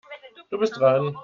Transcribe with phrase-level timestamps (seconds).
[0.49, 1.15] Du bist dran.